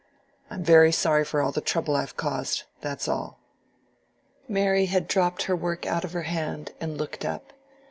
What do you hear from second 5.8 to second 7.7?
out of her hand and looked up.